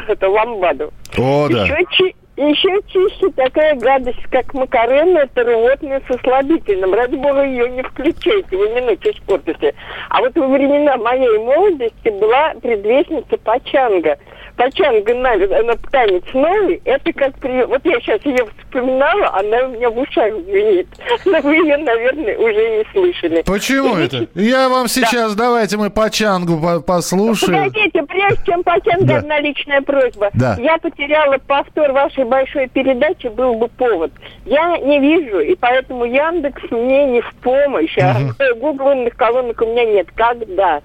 [0.08, 0.92] это, ламбаду.
[1.16, 1.64] О, да.
[1.64, 6.92] Еще, еще чище такая гадость, как макарена, это рвотная со слабительным.
[6.92, 9.74] Ради бога, ее не включайте, вы минуту испортите.
[10.08, 14.18] А вот во времена моей молодости была предвестница Пачанга.
[14.56, 17.64] Пачанга на, на танец новый, это как при...
[17.64, 20.86] Вот я сейчас ее вспоминала, она у меня в ушах звенит.
[21.24, 23.42] Но вы ее, наверное, уже не слышали.
[23.42, 24.26] Почему И это?
[24.34, 27.64] Я вам сейчас, давайте мы по чангу по- послушаем.
[27.64, 29.16] Погодите, прежде чем Пачанга, Да.
[29.18, 30.30] одна личная просьба.
[30.34, 30.56] Да.
[30.60, 34.12] Я потеряла повтор вашей большой передачи, был бы повод.
[34.44, 37.96] Я не вижу, и поэтому Яндекс мне не в помощь.
[37.98, 38.14] А
[38.54, 40.06] гугловых колонок у меня нет.
[40.14, 40.80] Когда?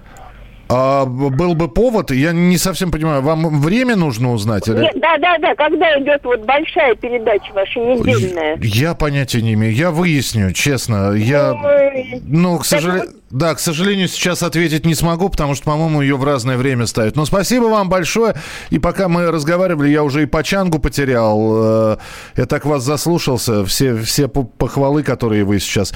[0.72, 4.68] А, был бы повод, я не совсем понимаю, вам время нужно узнать?
[4.68, 4.82] Или...
[4.82, 8.56] Нет, да, да, да, когда идет вот большая передача ваша недельная?
[8.62, 9.74] Я понятия не имею.
[9.74, 11.12] Я выясню, честно.
[11.12, 12.22] Я, Ой.
[12.24, 16.24] ну, к сожалению, да, к сожалению, сейчас ответить не смогу, потому что, по-моему, ее в
[16.24, 17.16] разное время ставят.
[17.16, 18.34] Но спасибо вам большое.
[18.70, 21.38] И пока мы разговаривали, я уже и по чангу потерял.
[21.94, 21.96] Э,
[22.36, 23.64] Я так вас заслушался.
[23.64, 25.92] Все, все по- похвалы, которые вы сейчас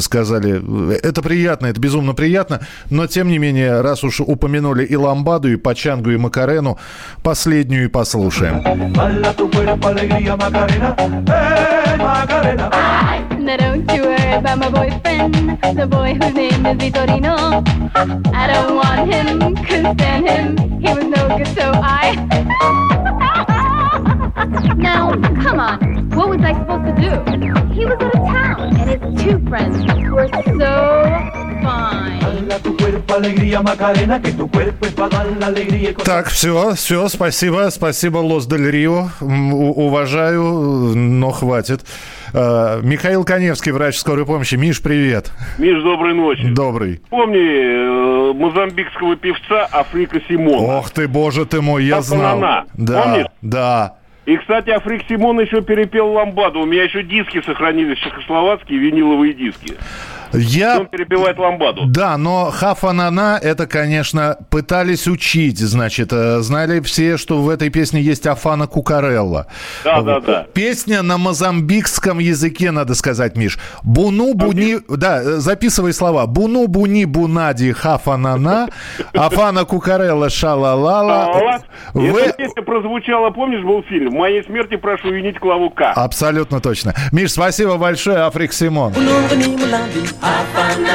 [0.00, 2.60] сказали, это приятно, это безумно приятно.
[2.90, 6.78] Но, тем не менее, раз уж упомянули и ламбаду, и пачангу, и макарену,
[7.22, 8.62] последнюю и послушаем.
[8.92, 9.32] Bala
[13.42, 13.44] ¡Eh!
[13.44, 15.34] Now don't you worry about my boyfriend,
[15.76, 17.62] the boy whose name is Vitorino.
[18.32, 22.14] I don't want him, couldn't stand him, he was no good, so I.
[24.76, 27.74] now, come on, what was I supposed to do?
[27.74, 29.76] He was out of town, and his two friends
[30.10, 30.28] were
[30.58, 31.42] so
[36.04, 39.10] Так, все, все, спасибо, спасибо, Лос Дель Рио.
[39.20, 40.42] Уважаю,
[40.96, 41.84] но хватит.
[42.32, 44.54] Э, Михаил Коневский, врач скорой помощи.
[44.54, 45.30] Миш, привет.
[45.58, 46.48] Миш, доброй ночи.
[46.48, 47.00] Добрый.
[47.10, 50.78] Помни э, мозамбикского певца Африка Симона.
[50.78, 52.40] Ох ты, боже ты мой, я знал.
[52.74, 53.26] Да, Помнишь?
[53.42, 53.96] да.
[54.24, 56.60] И, кстати, Африк Симон еще перепел ламбаду.
[56.60, 59.74] У меня еще диски сохранились, чехословацкие виниловые диски.
[60.32, 60.78] Я...
[60.80, 61.82] Он перепевает ламбаду.
[61.86, 68.00] Да, но Хафанана это, конечно, пытались учить, значит, э, знали все, что в этой песне
[68.00, 69.46] есть Афана Кукарелла.
[69.84, 70.46] Да, да, да.
[70.54, 73.58] Песня на мозамбикском языке, надо сказать, Миш.
[73.82, 76.26] Буну буни, да, э, записывай слова.
[76.26, 78.68] Буну буни бунади хафанана,
[79.14, 81.24] Афана Кукарелла шалалала.
[81.24, 81.60] А,
[81.94, 85.92] Вы- Эта песня прозвучала, помнишь, был фильм «В моей смерти прошу винить клаву К».
[85.94, 86.94] Абсолютно точно.
[87.12, 88.92] Миш, спасибо большое, Африк Симон.
[88.92, 90.94] Ununguni mulambi Havana,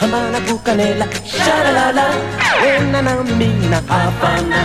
[0.00, 2.04] Havana Bucanela, Shalalala,
[2.62, 4.60] Wenana Mina, Havana,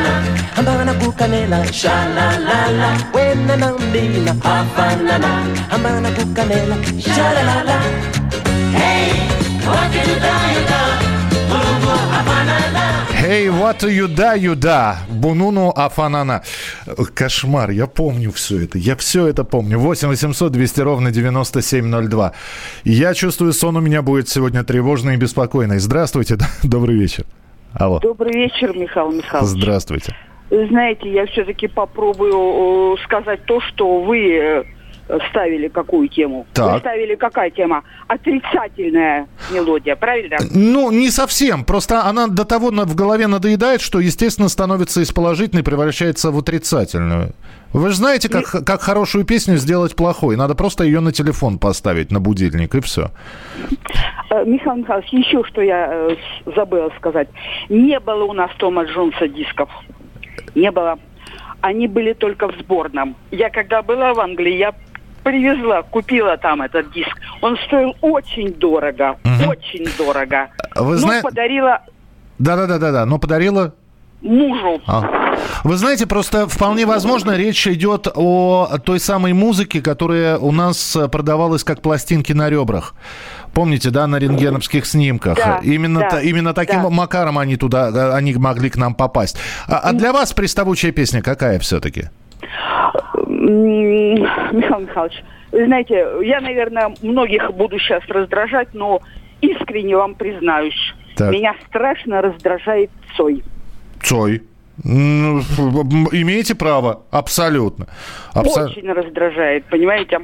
[0.55, 5.17] Havana Bucanela, Shalalala, Wenana Mina, Havana,
[5.71, 7.77] Havana Bucanela, Shalalala.
[8.77, 9.09] Hey,
[9.65, 10.94] what can you die about?
[13.25, 14.95] You da, you da.
[15.09, 16.41] Бунуну Афанана.
[17.13, 18.77] Кошмар, я помню все это.
[18.77, 19.79] Я все это помню.
[19.79, 22.31] 8 800 200 ровно 9702.
[22.83, 25.79] Я чувствую, сон у меня будет сегодня тревожный и беспокойный.
[25.79, 27.25] Здравствуйте, добрый вечер.
[27.73, 27.99] Алло.
[27.99, 29.49] Добрый вечер, Михаил Михайлович.
[29.49, 30.15] Здравствуйте.
[30.49, 34.63] Знаете, я все-таки попробую э, сказать то, что вы э,
[35.29, 36.45] ставили какую тему.
[36.53, 36.73] Так.
[36.73, 37.83] Вы ставили какая тема?
[38.07, 40.37] Отрицательная мелодия, правильно?
[40.51, 41.63] Ну, не совсем.
[41.63, 47.33] Просто она до того в голове надоедает, что, естественно, становится из положительной, превращается в отрицательную.
[47.73, 50.37] Вы же знаете, как, как хорошую песню сделать плохой.
[50.37, 53.11] Надо просто ее на телефон поставить, на будильник, и все.
[54.29, 56.15] Э, Михаил Михайлович, еще что я э,
[56.55, 57.27] забыла сказать.
[57.69, 59.69] Не было у нас Тома Джонса дисков.
[60.55, 60.97] Не было.
[61.61, 63.15] Они были только в сборном.
[63.31, 64.73] Я когда была в Англии, я
[65.35, 67.17] привезла, купила там этот диск.
[67.41, 69.17] Он стоил очень дорого.
[69.47, 70.49] Очень дорого.
[70.75, 71.81] Вы Ну, зна- подарила
[72.37, 73.73] Да-да-да-да, но подарила...
[74.21, 74.81] мужу.
[74.87, 75.35] А.
[75.63, 81.63] Вы знаете, просто вполне возможно речь идет о той самой музыке, которая у нас продавалась
[81.63, 82.93] как пластинки на ребрах.
[83.53, 85.37] Помните, да, на рентгеновских снимках?
[85.37, 86.89] Да, именно, да, та- именно таким да.
[86.89, 89.37] макаром они туда, э, они могли к нам попасть.
[89.67, 92.09] А, а для вас приставучая песня какая все-таки?
[93.45, 99.01] Михаил Михайлович, вы знаете, я, наверное, многих буду сейчас раздражать, но
[99.41, 101.31] искренне вам признаюсь, Так.
[101.31, 103.43] меня страшно раздражает Цой.
[104.01, 104.41] Цой.
[104.83, 105.39] Ну,
[106.11, 107.87] имеете право, абсолютно.
[108.33, 110.19] Абсо- Очень раздражает, понимаете?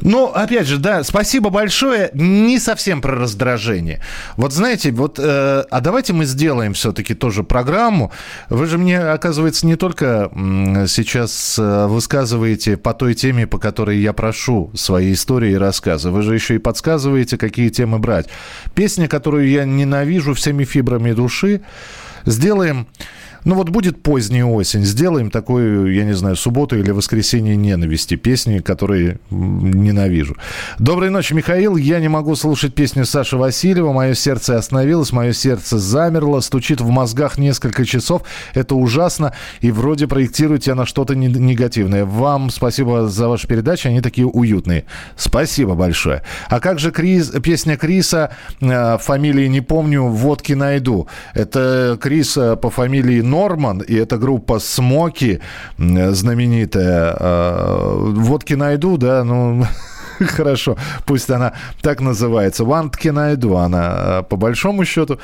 [0.00, 2.10] Ну, опять же, да, спасибо большое.
[2.14, 4.00] Не совсем про раздражение.
[4.36, 8.12] Вот знаете, вот, э, а давайте мы сделаем все-таки тоже программу.
[8.48, 10.30] Вы же мне, оказывается, не только
[10.86, 16.10] сейчас э, высказываете по той теме, по которой я прошу свои истории и рассказы.
[16.10, 18.28] Вы же еще и подсказываете, какие темы брать.
[18.74, 21.62] Песня, которую я ненавижу всеми фибрами души,
[22.24, 22.86] сделаем
[23.46, 28.58] Ну вот будет поздняя осень, сделаем такую, я не знаю, субботу или воскресенье ненависти, песни,
[28.58, 30.36] которые ненавижу.
[30.80, 31.76] Доброй ночи, Михаил.
[31.76, 33.92] Я не могу слушать песню Саши Васильева.
[33.92, 38.22] Мое сердце остановилось, мое сердце замерло, стучит в мозгах несколько часов.
[38.54, 39.32] Это ужасно.
[39.60, 42.04] И вроде проектируете на что-то не- негативное.
[42.04, 44.86] Вам спасибо за ваши передачи, они такие уютные.
[45.14, 46.22] Спасибо большое.
[46.48, 51.06] А как же Крис, песня Криса, э, фамилии не помню, водки найду.
[51.32, 55.40] Это Крис э, по фамилии Норман, и это группа Смоки,
[55.78, 57.16] м, знаменитая.
[57.18, 59.64] Э, водки найду, да, ну...
[60.36, 62.64] Хорошо, пусть она так называется.
[62.64, 65.18] Вантки найду, она э, по большому счету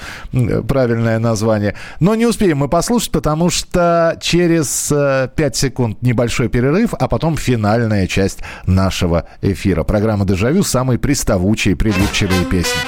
[0.68, 1.74] правильное название.
[2.00, 7.36] Но не успеем мы послушать, потому что через э, 5 секунд небольшой перерыв, а потом
[7.36, 9.82] финальная часть нашего эфира.
[9.84, 12.80] Программа «Дежавю» самые приставучие, прилипчивые песни.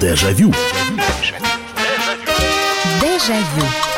[0.00, 0.54] Дежавю.
[3.02, 3.91] Дежавю.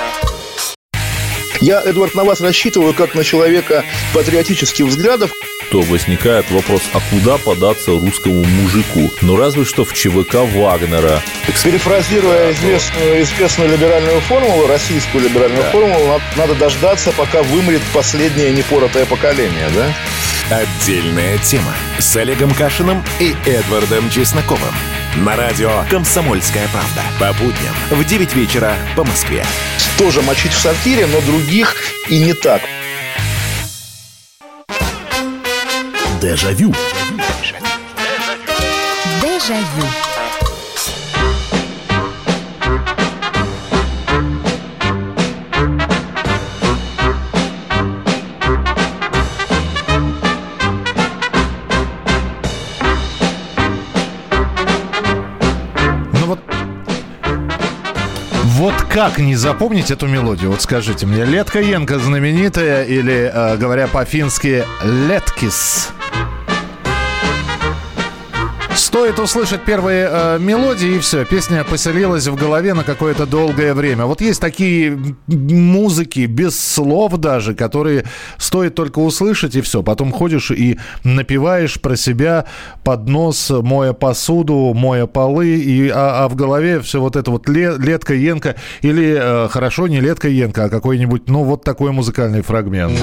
[1.64, 5.30] Я, Эдвард, на вас рассчитываю как на человека патриотических взглядов.
[5.70, 9.10] то возникает вопрос, а куда податься русскому мужику?
[9.22, 11.22] Ну, разве что в ЧВК Вагнера.
[11.64, 19.06] Перефразируя известную, известную либеральную формулу, российскую либеральную формулу, надо, надо дождаться, пока вымрет последнее непоротое
[19.06, 19.90] поколение, да?
[20.54, 24.74] Отдельная тема с Олегом Кашиным и Эдвардом Чесноковым.
[25.16, 27.02] На радио «Комсомольская правда».
[27.18, 29.42] По будням в 9 вечера по Москве.
[29.99, 31.76] Тоже мочить в сортире, но других
[32.09, 32.62] и не так.
[36.20, 36.74] Дежавю.
[39.22, 39.55] Дежавю.
[39.82, 40.13] Ну
[58.95, 60.53] как не запомнить эту мелодию?
[60.53, 65.93] Вот скажите мне, Летка Янка знаменитая или, э, говоря по-фински, Леткис?
[68.95, 74.07] Стоит услышать первые э, мелодии, и все, песня поселилась в голове на какое-то долгое время.
[74.07, 78.05] Вот есть такие музыки, без слов даже, которые
[78.38, 79.82] стоит только услышать, и все.
[79.82, 82.45] Потом ходишь и напиваешь про себя
[82.84, 87.49] под нос, моя посуду, моя полы, и, а, а в голове все вот это вот
[87.49, 92.42] ле- летка Енка, или э, хорошо, не летка Енка, а какой-нибудь, ну, вот такой музыкальный
[92.42, 92.97] фрагмент.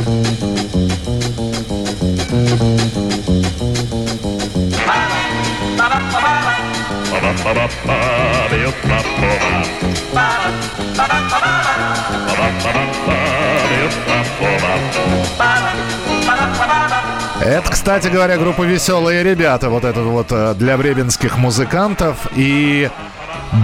[17.43, 19.69] Это, кстати говоря, группа «Веселые ребята».
[19.69, 22.15] Вот это вот э, для бременских музыкантов.
[22.35, 22.89] И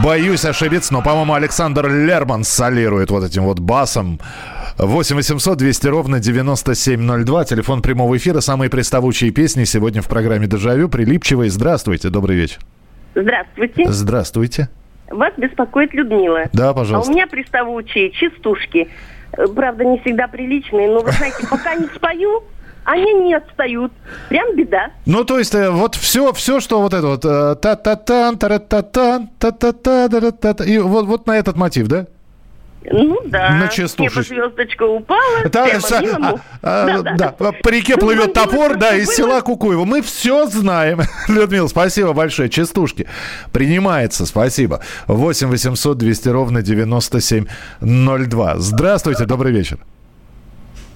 [0.03, 4.19] боюсь ошибиться, но, по-моему, Александр Лерман солирует вот этим вот басом.
[4.77, 7.45] 8 800 200 ровно 9702.
[7.45, 8.41] Телефон прямого эфира.
[8.41, 10.87] Самые приставучие песни сегодня в программе «Дежавю».
[10.87, 11.49] Прилипчивые.
[11.49, 12.09] Здравствуйте.
[12.09, 12.59] Добрый вечер.
[13.15, 13.85] Здравствуйте.
[13.89, 14.69] Здравствуйте.
[15.09, 16.43] Вас беспокоит Людмила.
[16.53, 17.11] Да, А пожалуйста.
[17.11, 18.87] у меня приставучие частушки.
[19.33, 22.43] Э, Правда, не всегда приличные, но вы знаете, пока не спою,
[22.83, 23.91] они не отстают.
[24.29, 24.91] Прям беда.
[25.07, 30.09] Ну, то есть, э, вот все, все, что вот это вот э, та-та-тан, та-та-тан, та-та-та,
[30.09, 32.05] та-та-та, и вот, вот на этот мотив, да?
[32.89, 33.49] Ну да.
[33.49, 34.21] На Небо частушечку.
[34.33, 35.43] звездочка упала.
[35.51, 36.39] Да, са- милому.
[36.61, 37.35] а, а, Да-да.
[37.37, 39.83] да, по реке плывет топор, да, из села Кукуева.
[39.85, 41.01] Мы все знаем.
[41.27, 42.49] Людмила, спасибо большое.
[42.49, 43.07] Частушки.
[43.51, 44.81] Принимается, спасибо.
[45.07, 48.55] 8 800 200 ровно 9702.
[48.57, 49.79] Здравствуйте, добрый вечер.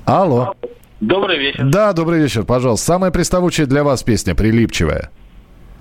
[0.05, 0.53] Алло.
[0.99, 1.63] Добрый вечер.
[1.65, 2.85] Да, добрый вечер, пожалуйста.
[2.85, 5.09] Самая приставучая для вас песня, прилипчивая.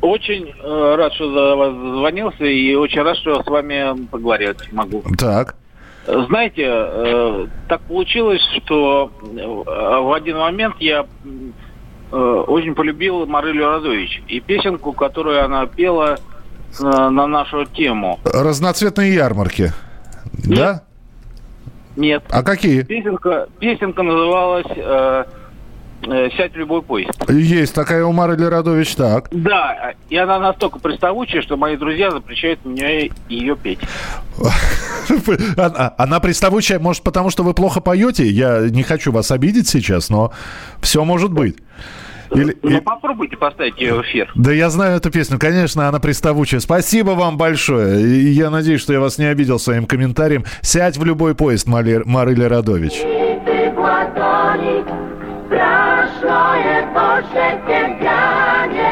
[0.00, 5.02] Очень э, рад, что за вас звонился, и очень рад, что с вами поговорить могу.
[5.18, 5.56] Так.
[6.06, 11.06] Знаете, э, так получилось, что э, в один момент я
[12.10, 16.18] э, очень полюбил Марилю Радович и песенку, которую она пела
[16.78, 18.18] э, на нашу тему.
[18.24, 19.72] Разноцветные ярмарки.
[20.44, 20.84] Да?
[21.96, 22.24] Нет.
[22.30, 22.82] А какие?
[22.82, 24.66] Песенка, песенка называлась
[26.36, 27.10] «Сядь в любой поезд».
[27.30, 29.28] Есть такая у Мары Лерадович, так.
[29.30, 33.80] Да, и она настолько приставучая, что мои друзья запрещают мне ее петь.
[35.98, 38.26] Она, приставучая, может, потому что вы плохо поете?
[38.26, 40.32] Я не хочу вас обидеть сейчас, но
[40.80, 41.56] все может быть.
[42.32, 44.30] Или- Ну, попробуйте поставить ее в эфир.
[44.36, 46.60] Да я знаю эту песню, конечно, она приставучая.
[46.60, 48.00] Спасибо вам большое.
[48.06, 50.44] И я надеюсь, что я вас не обидел своим комментарием.
[50.62, 52.92] Сядь в любой поезд, Марыля Радович.
[53.00, 53.80] Ты в
[56.30, 57.82] moje Boże Cię
[58.72, 58.90] nie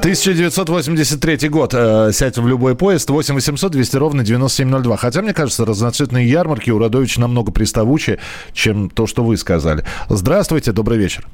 [0.00, 1.74] 1983 год.
[1.74, 3.10] Э, сядь в любой поезд.
[3.10, 4.96] 8 800 200 ровно 9702.
[4.96, 8.18] Хотя, мне кажется, разноцветные ярмарки у Радовича намного приставучее,
[8.52, 9.84] чем то, что вы сказали.
[10.08, 11.26] Здравствуйте, добрый вечер.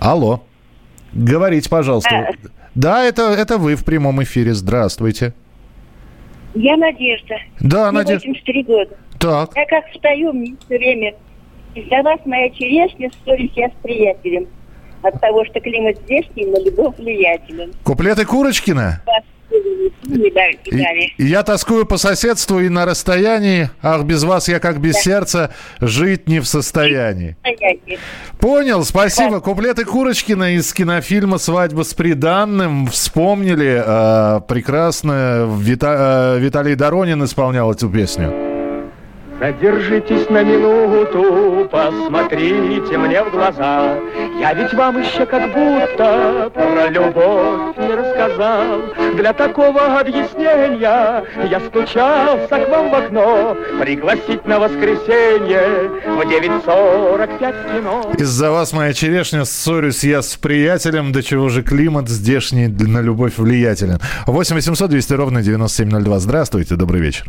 [0.00, 0.42] Алло.
[1.14, 2.14] Говорите, пожалуйста.
[2.14, 2.32] Э.
[2.74, 4.52] Да, это, это вы в прямом эфире.
[4.52, 5.32] Здравствуйте.
[6.54, 7.36] Я Надежда.
[7.60, 8.28] Да, Мне Надежда.
[8.28, 8.96] 83 года.
[9.18, 9.50] Так.
[9.56, 11.14] Я как встаю, мне все время
[11.74, 14.46] из-за вас моя черешня, ссорюсь я с приятелем.
[15.02, 17.72] От того, что климат здешний, на любовь влиятелен.
[17.82, 19.02] Куплеты Курочкина?
[19.06, 19.22] Вас
[20.70, 21.12] дали.
[21.18, 23.70] И Я тоскую по соседству и на расстоянии.
[23.82, 27.36] Ах, без вас я как без сердца жить не в состоянии.
[28.38, 29.40] Понял, спасибо.
[29.40, 32.86] Куплеты Курочкина из кинофильма «Свадьба с приданным».
[32.88, 33.82] Вспомнили.
[33.84, 35.46] э, прекрасно.
[35.60, 38.53] Вита- э, Виталий Доронин исполнял эту песню.
[39.40, 43.98] Задержитесь на минуту, посмотрите мне в глаза.
[44.40, 48.82] Я ведь вам еще как будто про любовь не рассказал.
[49.16, 53.56] Для такого объяснения я стучался к вам в окно.
[53.80, 58.12] Пригласить на воскресенье в 9.45 в кино.
[58.16, 63.38] Из-за вас моя черешня, ссорюсь я с приятелем, до чего же климат здешний на любовь
[63.38, 63.98] влиятелен.
[64.26, 66.18] 8 800 200 ровно 9702.
[66.20, 67.26] Здравствуйте, добрый вечер.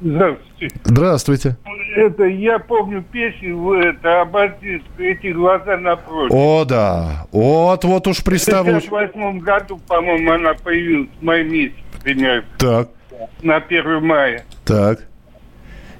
[0.00, 0.80] Здравствуйте.
[0.84, 1.56] Здравствуйте.
[1.96, 6.32] Это я помню песню, в это обратись, эти глаза напротив.
[6.34, 7.26] О, да.
[7.32, 8.84] Вот, вот уж В приставуч.
[8.86, 12.88] 1958 году, по-моему, она появилась в мае месяце примерно, Так,
[13.42, 14.44] на 1 мая.
[14.64, 15.00] так.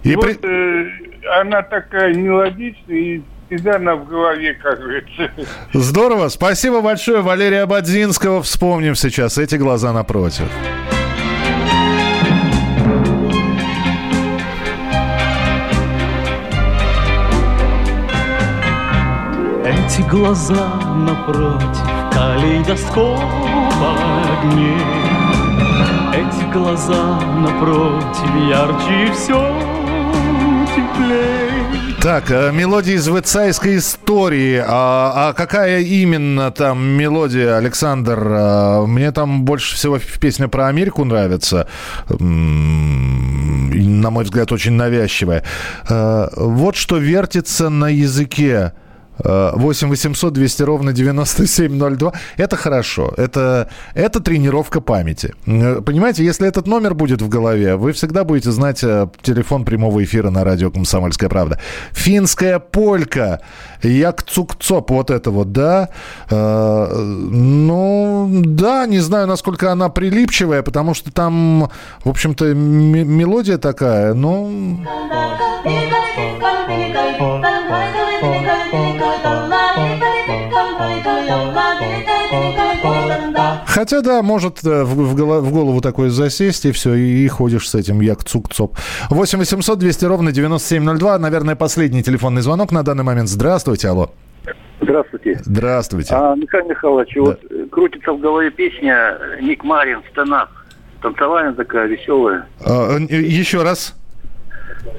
[0.05, 5.33] И И вот при- э, она такая мелодичная, и всегда она в голове, как говорится.
[5.73, 6.29] Здорово.
[6.29, 7.21] Спасибо большое.
[7.21, 8.43] Валерия Бадзинского.
[8.43, 10.47] Вспомним сейчас эти глаза напротив.
[19.99, 21.83] Эти глаза напротив
[22.13, 23.19] калейдоскоп
[24.31, 24.79] огней
[26.15, 29.57] Эти глаза напротив ярче все
[30.69, 34.63] теплей Так, э, мелодия из вецайской истории.
[34.65, 38.25] А, а какая именно там мелодия, Александр?
[38.25, 41.67] А, Мне там больше всего песня про Америку нравится.
[42.09, 45.43] И, На мой взгляд, очень навязчивая.
[45.89, 48.75] Э, Вот что вертится на языке.
[49.25, 52.13] Э, 8 800 200 ровно 9702.
[52.37, 53.13] Это хорошо.
[53.17, 55.35] Это, это тренировка памяти.
[55.47, 60.03] Э, Понимаете, если этот номер будет в голове, вы всегда будете знать э, телефон прямого
[60.05, 61.59] эфира на радио «Комсомольская правда».
[61.93, 63.41] Финская полька.
[63.83, 64.91] Як цук-цоп.
[64.91, 65.89] Вот это вот, да.
[66.31, 66.87] Э,
[67.31, 71.69] Ну, да, не знаю, насколько она прилипчивая, потому что там,
[72.05, 74.49] в общем-то, м- мелодия такая, но...
[83.67, 87.69] Хотя, да, может э, в, в голо- в голову такое засесть, и все, и, ходишь
[87.69, 88.77] с этим як цук цоп
[89.09, 91.19] 8 800 200 ровно 9702.
[91.19, 93.29] Наверное, последний телефонный звонок на данный момент.
[93.29, 94.11] Здравствуйте, алло.
[94.81, 95.39] Здравствуйте.
[95.45, 96.15] Здравствуйте.
[96.15, 100.49] А, Михаил Михайлович, вот э, крутится в голове песня Ник Марин «Стенап».
[101.01, 102.47] Танцевальная такая, веселая.
[102.65, 103.95] А, э, еще раз.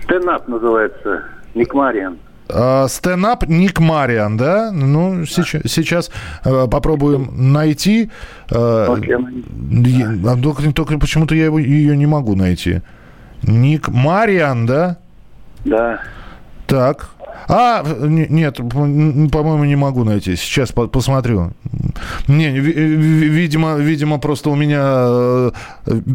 [0.03, 1.24] «Стенап» называется.
[1.53, 2.18] Ник Мариан.
[2.52, 4.72] А, Стендап Ник Мариан, да?
[4.72, 6.12] Ну, сейчас, сейчас
[6.43, 8.10] э, попробуем найти.
[8.50, 8.86] Э,
[9.86, 12.82] е- а только, только почему-то я его, ее не могу найти.
[13.43, 14.97] Ник Мариан, да?
[15.66, 16.02] Да.
[16.68, 17.10] Так.
[17.47, 18.55] А, не- нет,
[19.32, 20.36] по-моему, не могу найти.
[20.36, 21.51] Сейчас по- посмотрю.
[22.27, 25.51] Не, ви- ви- видимо, видимо, просто у меня э,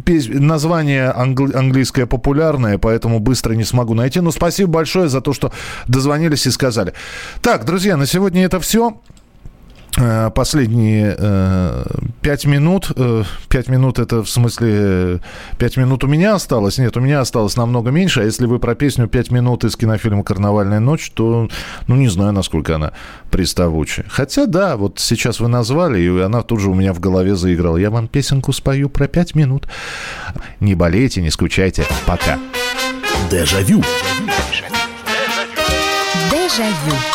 [0.04, 4.20] пес- название англ- английское популярное, поэтому быстро не смогу найти.
[4.20, 5.50] Но спасибо большое за то, что
[5.88, 6.92] дозвонились и сказали.
[7.40, 8.92] Так, друзья, на сегодня это все.
[9.96, 11.84] Э, Последние э,
[12.20, 12.90] пять минут.
[12.96, 15.20] э, Пять минут это в смысле
[15.58, 16.78] пять минут у меня осталось.
[16.78, 18.20] Нет, у меня осталось намного меньше.
[18.20, 21.48] А если вы про песню «Пять минут» из кинофильма «Карнавальная ночь», то,
[21.86, 22.92] ну, не знаю, насколько она
[23.30, 24.06] приставучая.
[24.08, 27.76] Хотя, да, вот сейчас вы назвали, и она тут же у меня в голове заиграла.
[27.76, 29.68] Я вам песенку спою про пять минут.
[30.58, 31.84] Не болейте, не скучайте.
[32.06, 32.38] Пока.
[33.30, 33.82] Дежавю.
[36.30, 37.13] Дежавю.